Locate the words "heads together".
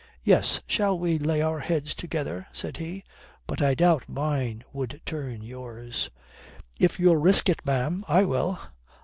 1.59-2.47